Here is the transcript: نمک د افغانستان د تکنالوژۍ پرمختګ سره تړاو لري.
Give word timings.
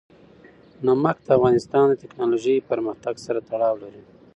نمک 0.85 1.17
د 1.21 1.27
افغانستان 1.37 1.83
د 1.89 1.93
تکنالوژۍ 2.03 2.55
پرمختګ 2.69 3.15
سره 3.25 3.39
تړاو 3.49 3.75
لري. 3.83 4.01